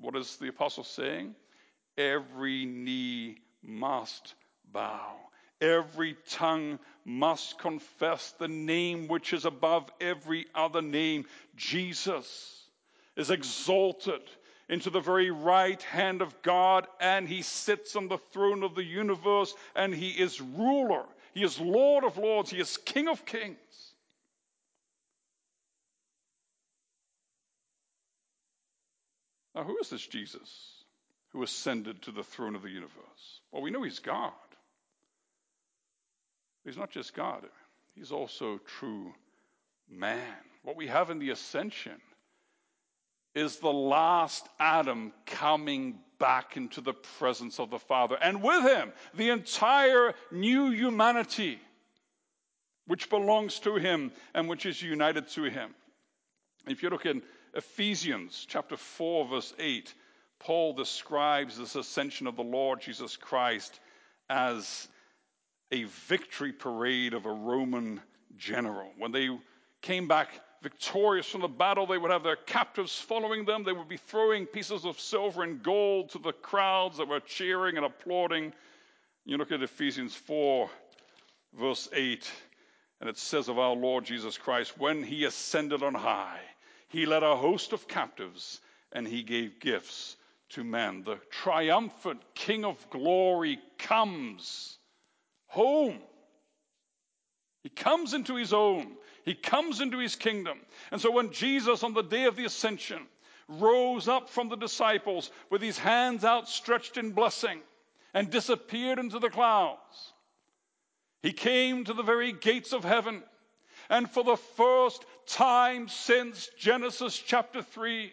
[0.00, 1.34] What is the apostle saying?
[1.96, 4.34] Every knee must
[4.72, 5.16] bow.
[5.60, 11.24] Every tongue must confess the name which is above every other name.
[11.56, 12.64] Jesus
[13.16, 14.22] is exalted
[14.68, 18.82] into the very right hand of God, and he sits on the throne of the
[18.82, 21.04] universe, and he is ruler.
[21.34, 22.50] He is Lord of lords.
[22.50, 23.91] He is King of kings.
[29.54, 30.84] Now, who is this Jesus
[31.30, 33.40] who ascended to the throne of the universe?
[33.50, 34.32] Well, we know he's God.
[36.64, 37.44] He's not just God,
[37.94, 39.12] he's also true
[39.90, 40.20] man.
[40.62, 42.00] What we have in the ascension
[43.34, 48.92] is the last Adam coming back into the presence of the Father, and with him,
[49.14, 51.58] the entire new humanity
[52.86, 55.74] which belongs to him and which is united to him.
[56.66, 57.22] If you look in
[57.54, 59.94] Ephesians chapter 4, verse 8,
[60.38, 63.78] Paul describes this ascension of the Lord Jesus Christ
[64.30, 64.88] as
[65.70, 68.00] a victory parade of a Roman
[68.36, 68.90] general.
[68.98, 69.28] When they
[69.82, 70.28] came back
[70.62, 73.64] victorious from the battle, they would have their captives following them.
[73.64, 77.76] They would be throwing pieces of silver and gold to the crowds that were cheering
[77.76, 78.52] and applauding.
[79.24, 80.70] You look at Ephesians 4,
[81.58, 82.30] verse 8,
[83.00, 86.40] and it says of our Lord Jesus Christ, when he ascended on high,
[86.92, 88.60] he led a host of captives
[88.92, 90.16] and he gave gifts
[90.50, 91.02] to men.
[91.02, 94.78] The triumphant King of glory comes
[95.46, 95.98] home.
[97.62, 98.92] He comes into his own.
[99.24, 100.58] He comes into his kingdom.
[100.90, 103.06] And so when Jesus, on the day of the ascension,
[103.48, 107.60] rose up from the disciples with his hands outstretched in blessing
[108.12, 110.12] and disappeared into the clouds,
[111.22, 113.22] he came to the very gates of heaven
[113.88, 118.12] And for the first time since Genesis chapter 3,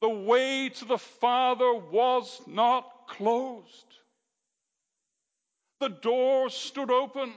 [0.00, 3.86] the way to the Father was not closed.
[5.80, 7.32] The door stood open.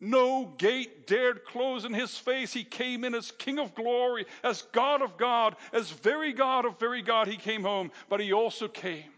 [0.00, 2.52] No gate dared close in his face.
[2.52, 6.78] He came in as King of glory, as God of God, as very God of
[6.80, 7.28] very God.
[7.28, 9.12] He came home, but he also came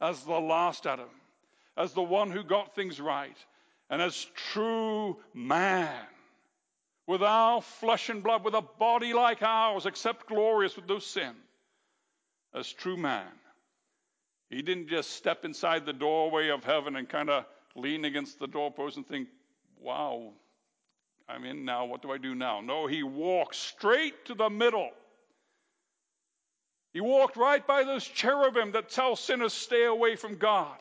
[0.00, 1.10] as the last Adam,
[1.76, 3.36] as the one who got things right,
[3.90, 6.06] and as true man,
[7.06, 11.34] with our flesh and blood, with a body like ours, except glorious with no sin,
[12.54, 13.28] as true man.
[14.50, 18.46] He didn't just step inside the doorway of heaven and kind of lean against the
[18.46, 19.28] doorpost and think,
[19.80, 20.32] wow,
[21.28, 21.86] I'm in now.
[21.86, 22.60] What do I do now?
[22.60, 24.90] No, he walked straight to the middle.
[26.92, 30.76] He walked right by those cherubim that tell sinners stay away from God.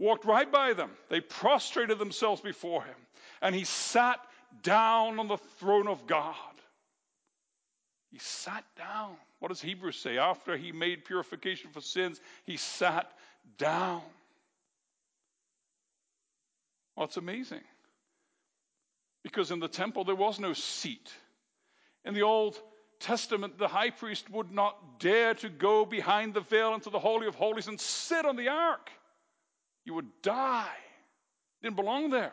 [0.00, 0.90] Walked right by them.
[1.10, 2.96] They prostrated themselves before him.
[3.42, 4.18] And he sat
[4.62, 6.34] down on the throne of God.
[8.10, 9.14] He sat down.
[9.40, 10.16] What does Hebrews say?
[10.16, 13.12] After he made purification for sins, he sat
[13.58, 14.00] down.
[16.96, 17.60] Well, it's amazing.
[19.22, 21.12] Because in the temple, there was no seat.
[22.06, 22.58] In the Old
[23.00, 27.26] Testament, the high priest would not dare to go behind the veil into the Holy
[27.26, 28.90] of Holies and sit on the ark.
[29.90, 30.78] You would die.
[31.64, 32.32] Didn't belong there.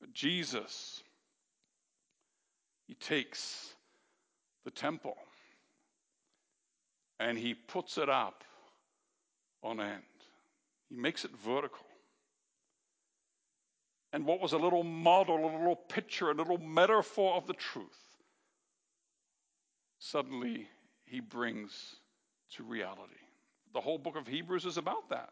[0.00, 1.02] But Jesus,
[2.86, 3.74] he takes
[4.64, 5.18] the temple
[7.20, 8.44] and he puts it up
[9.62, 10.02] on end.
[10.88, 11.84] He makes it vertical.
[14.14, 17.84] And what was a little model, a little picture, a little metaphor of the truth,
[19.98, 20.66] suddenly
[21.04, 21.96] he brings
[22.56, 23.20] to reality.
[23.74, 25.28] The whole book of Hebrews is about that.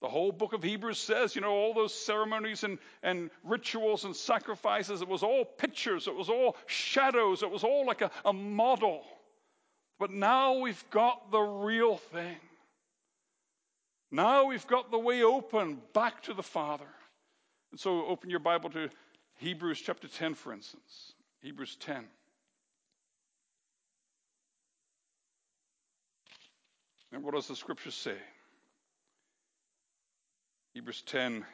[0.00, 4.14] The whole book of Hebrews says, you know, all those ceremonies and, and rituals and
[4.14, 8.32] sacrifices, it was all pictures, it was all shadows, it was all like a, a
[8.32, 9.02] model.
[9.98, 12.36] But now we've got the real thing.
[14.12, 16.88] Now we've got the way open back to the Father.
[17.72, 18.88] And so open your Bible to
[19.36, 21.12] Hebrews chapter 10, for instance.
[21.42, 22.04] Hebrews 10.
[27.12, 28.16] And what does the scripture say?
[30.78, 31.44] Hebrews 10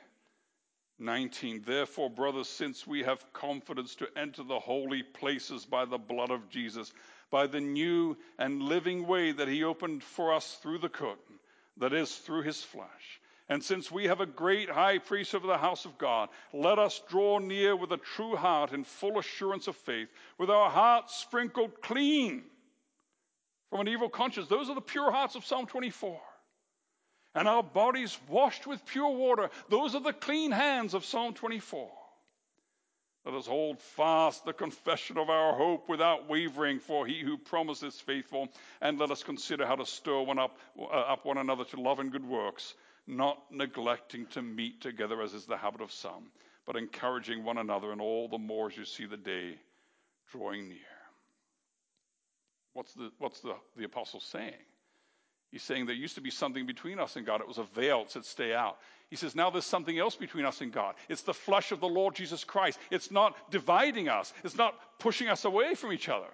[0.98, 1.62] 19.
[1.66, 6.50] Therefore, brothers, since we have confidence to enter the holy places by the blood of
[6.50, 6.92] Jesus,
[7.30, 11.36] by the new and living way that he opened for us through the curtain,
[11.78, 13.22] that is, through his flesh.
[13.48, 17.00] And since we have a great high priest over the house of God, let us
[17.08, 21.80] draw near with a true heart in full assurance of faith, with our hearts sprinkled
[21.80, 22.42] clean
[23.70, 24.48] from an evil conscience.
[24.48, 26.20] Those are the pure hearts of Psalm 24
[27.34, 29.50] and our bodies washed with pure water.
[29.68, 31.90] Those are the clean hands of Psalm 24.
[33.24, 37.98] Let us hold fast the confession of our hope without wavering, for he who promises
[37.98, 38.48] faithful.
[38.82, 42.00] And let us consider how to stir one up, uh, up one another to love
[42.00, 42.74] and good works,
[43.06, 46.30] not neglecting to meet together as is the habit of some,
[46.66, 49.58] but encouraging one another, and all the more as you see the day
[50.30, 50.78] drawing near.
[52.74, 54.52] What's the, what's the, the apostle saying?
[55.54, 57.40] He's saying there used to be something between us and God.
[57.40, 58.02] It was a veil.
[58.02, 58.78] It said, stay out.
[59.08, 60.96] He says, now there's something else between us and God.
[61.08, 62.80] It's the flesh of the Lord Jesus Christ.
[62.90, 66.26] It's not dividing us, it's not pushing us away from each other.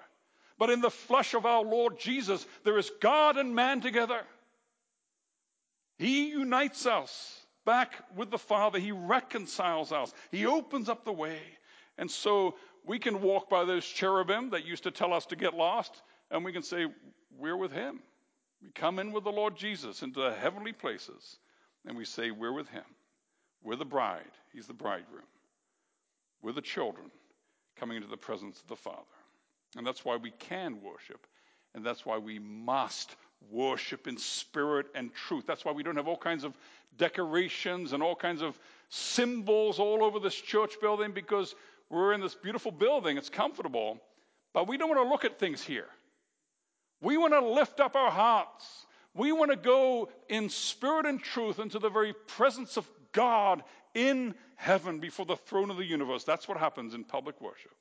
[0.59, 4.23] But in the flesh of our Lord Jesus, there is God and man together.
[5.99, 8.79] He unites us back with the Father.
[8.79, 10.15] He reconciles us.
[10.31, 11.41] He opens up the way.
[11.99, 12.55] And so
[12.87, 16.01] we can walk by those cherubim that used to tell us to get lost,
[16.31, 16.87] and we can say,
[17.39, 18.01] We're with Him.
[18.63, 21.39] We come in with the Lord Jesus into the heavenly places,
[21.87, 22.85] and we say, We're with him.
[23.63, 24.31] We're the bride.
[24.53, 25.25] He's the bridegroom.
[26.43, 27.11] We're the children
[27.77, 28.99] coming into the presence of the Father.
[29.77, 31.27] And that's why we can worship,
[31.75, 33.15] and that's why we must
[33.51, 35.45] worship in spirit and truth.
[35.47, 36.53] That's why we don't have all kinds of
[36.99, 38.59] decorations and all kinds of
[38.89, 41.55] symbols all over this church building because
[41.89, 43.17] we're in this beautiful building.
[43.17, 44.01] It's comfortable,
[44.53, 45.89] but we don't want to look at things here.
[47.01, 48.87] We want to lift up our hearts.
[49.15, 53.63] We want to go in spirit and truth into the very presence of God
[53.95, 56.25] in heaven before the throne of the universe.
[56.25, 57.73] That's what happens in public worship.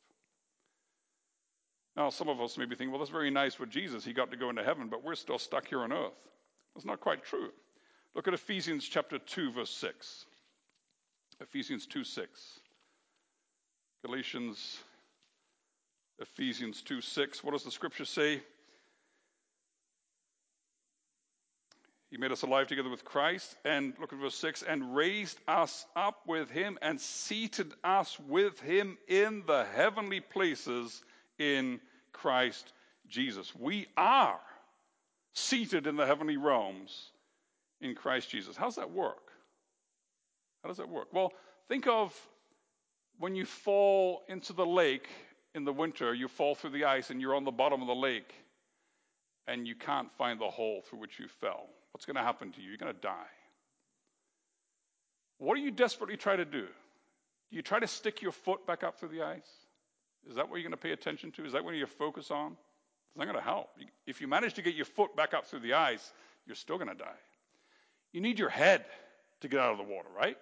[1.95, 4.05] Now, some of us may be thinking, well, that's very nice for Jesus.
[4.05, 6.13] He got to go into heaven, but we're still stuck here on earth.
[6.73, 7.49] That's not quite true.
[8.15, 10.25] Look at Ephesians chapter 2, verse 6.
[11.41, 12.59] Ephesians 2 6.
[14.05, 14.77] Galatians,
[16.19, 17.43] Ephesians 2 6.
[17.43, 18.41] What does the scripture say?
[22.09, 23.55] He made us alive together with Christ.
[23.63, 28.59] And look at verse 6 and raised us up with him and seated us with
[28.59, 31.03] him in the heavenly places
[31.37, 31.79] in
[32.11, 32.73] Christ
[33.07, 33.53] Jesus.
[33.55, 34.39] We are
[35.33, 37.11] seated in the heavenly realms
[37.79, 38.57] in Christ Jesus.
[38.57, 39.31] How does that work?
[40.63, 41.07] How does that work?
[41.13, 41.31] Well,
[41.67, 42.13] think of
[43.19, 45.07] when you fall into the lake
[45.53, 47.95] in the winter, you fall through the ice and you're on the bottom of the
[47.95, 48.33] lake
[49.47, 51.67] and you can't find the hole through which you fell.
[51.91, 52.69] What's going to happen to you?
[52.69, 53.27] You're going to die.
[55.37, 56.65] What do you desperately try to do?
[57.49, 59.49] Do you try to stick your foot back up through the ice?
[60.29, 61.45] Is that what you're going to pay attention to?
[61.45, 62.51] Is that what you focus on?
[62.51, 63.69] It's not going to help.
[64.05, 66.11] If you manage to get your foot back up through the ice,
[66.45, 67.19] you're still going to die.
[68.11, 68.85] You need your head
[69.41, 70.37] to get out of the water, right?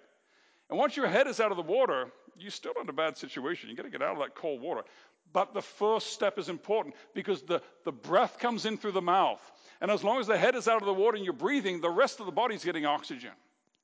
[0.68, 3.68] And once your head is out of the water, you're still in a bad situation.
[3.68, 4.82] You've got to get out of that cold water.
[5.32, 9.40] But the first step is important because the, the breath comes in through the mouth.
[9.80, 11.90] And as long as the head is out of the water and you're breathing, the
[11.90, 13.30] rest of the body's getting oxygen.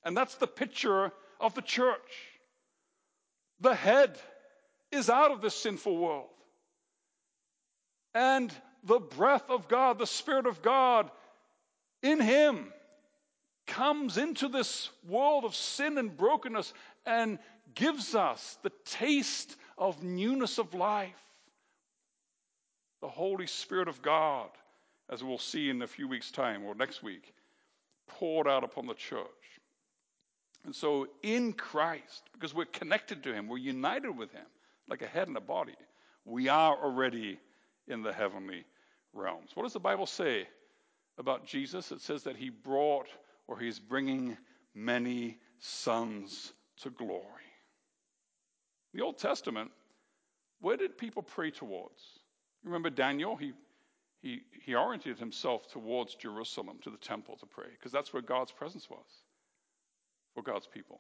[0.05, 1.99] And that's the picture of the church.
[3.61, 4.19] The head
[4.91, 6.29] is out of this sinful world.
[8.15, 8.53] And
[8.85, 11.11] the breath of God, the Spirit of God
[12.03, 12.73] in Him
[13.67, 16.75] comes into this world of sin and brokenness
[17.07, 17.39] and
[17.75, 21.13] gives us the taste of newness of life.
[23.01, 24.49] The Holy Spirit of God,
[25.11, 27.35] as we'll see in a few weeks' time or next week,
[28.07, 29.29] poured out upon the church.
[30.65, 34.47] And so, in Christ, because we're connected to Him, we're united with Him,
[34.89, 35.75] like a head and a body,
[36.25, 37.39] we are already
[37.87, 38.65] in the heavenly
[39.13, 39.51] realms.
[39.55, 40.49] What does the Bible say
[41.19, 41.93] about Jesus?
[41.93, 43.09] It says that He brought
[43.47, 44.37] or He's bringing
[44.75, 46.53] many sons
[46.83, 47.23] to glory.
[48.95, 49.71] The Old Testament,
[50.61, 52.01] where did people pray towards?
[52.65, 53.37] Remember Daniel?
[53.37, 53.53] He,
[54.25, 58.53] he, he oriented himself towards Jerusalem, to the temple to pray, because that's where God's
[58.53, 59.05] presence was
[60.35, 60.99] for God's people.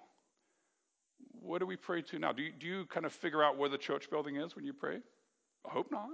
[1.40, 2.32] What do we pray to now?
[2.32, 4.74] Do you, do you kind of figure out where the church building is when you
[4.74, 4.98] pray?
[5.66, 6.10] I hope not.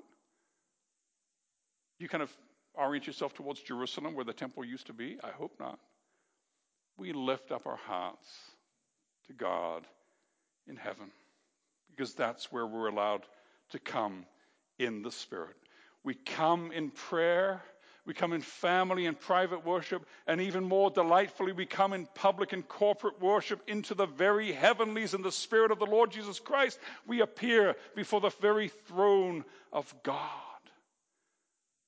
[1.99, 2.31] You kind of
[2.75, 5.19] orient yourself towards Jerusalem, where the temple used to be?
[5.25, 5.81] I hope not.
[6.97, 8.29] We lift up our hearts
[9.27, 9.85] to God
[10.69, 11.11] in heaven
[11.91, 13.23] because that's where we're allowed
[13.71, 14.27] to come
[14.79, 15.57] in the Spirit.
[16.05, 17.63] We come in prayer,
[18.07, 22.53] we come in family and private worship, and even more delightfully, we come in public
[22.53, 26.79] and corporate worship into the very heavenlies in the Spirit of the Lord Jesus Christ.
[27.07, 30.27] We appear before the very throne of God.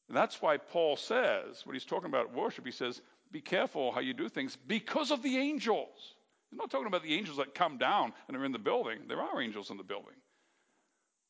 [0.09, 3.01] And that's why Paul says, when he's talking about worship, he says,
[3.31, 6.15] Be careful how you do things because of the angels.
[6.51, 8.99] He's not talking about the angels that come down and are in the building.
[9.09, 10.13] There are angels in the building.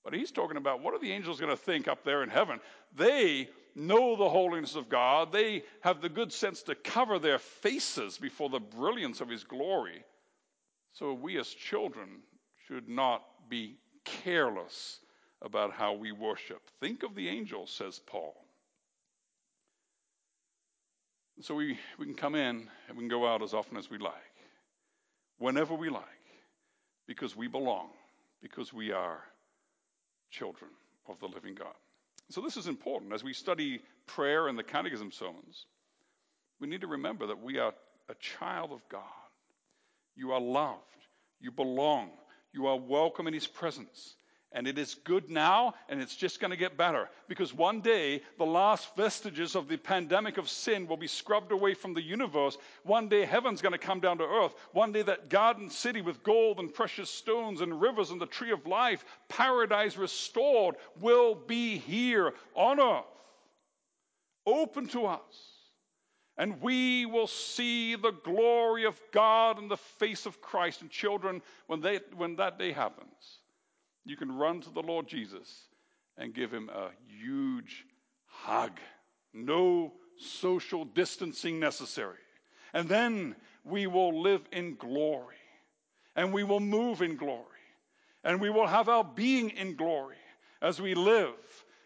[0.05, 2.61] But he's talking about what are the angels going to think up there in heaven?
[2.97, 5.33] They know the holiness of God.
[5.33, 10.05] They have the good sense to cover their faces before the brilliance of his glory.
[10.93, 12.23] So we as children
[12.67, 14.99] should not be careless
[15.41, 16.63] about how we worship.
[16.81, 18.35] Think of the angels, says Paul.
[21.41, 23.99] So we, we can come in and we can go out as often as we
[23.99, 24.13] like
[25.39, 26.05] whenever we like,
[27.09, 27.89] because we belong,
[28.41, 29.25] because we are
[30.33, 30.71] children
[31.09, 31.75] of the living God.
[32.31, 33.13] So, this is important.
[33.13, 35.67] As we study prayer and the catechism sermons,
[36.61, 37.73] we need to remember that we are
[38.09, 39.03] a child of God.
[40.17, 40.81] You are loved,
[41.41, 42.11] you belong,
[42.53, 44.17] you are welcome in His presence.
[44.55, 47.09] And it is good now, and it's just going to get better.
[47.27, 51.73] Because one day, the last vestiges of the pandemic of sin will be scrubbed away
[51.73, 52.59] from the universe.
[52.83, 54.55] One day, heaven's going to come down to earth.
[54.73, 58.51] One day, that garden city with gold and precious stones and rivers and the tree
[58.51, 63.05] of life, paradise restored, will be here on earth,
[64.47, 65.53] open to us.
[66.37, 70.81] And we will see the glory of God in the face of Christ.
[70.81, 73.41] And children, when, they, when that day happens,
[74.05, 75.67] you can run to the Lord Jesus
[76.17, 77.87] and give him a huge
[78.27, 78.73] hug.
[79.33, 82.19] No social distancing necessary.
[82.75, 85.37] And then we will live in glory.
[86.17, 87.47] And we will move in glory.
[88.25, 90.17] And we will have our being in glory
[90.61, 91.35] as we live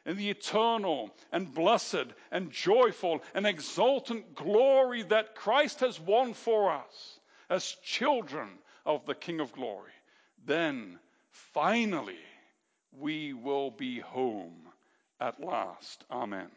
[0.05, 6.71] in the eternal and blessed and joyful and exultant glory that Christ has won for
[6.71, 7.19] us
[7.51, 8.49] as children
[8.85, 9.91] of the King of glory.
[10.45, 10.99] Then
[11.53, 12.18] Finally,
[12.93, 14.68] we will be home
[15.20, 16.05] at last.
[16.11, 16.49] Amen.